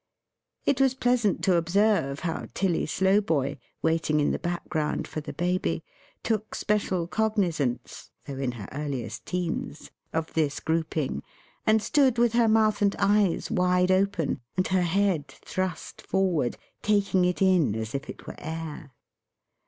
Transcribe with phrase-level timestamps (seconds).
[0.65, 5.83] It was pleasant to observe how Tilly Slowboy, waiting in the background for the Baby,
[6.23, 11.21] took special cognizance (though in her earliest teens) of this grouping;
[11.67, 17.23] and stood with her mouth and eyes wide open, and her head thrust forward, taking
[17.23, 18.93] it in as if it were air.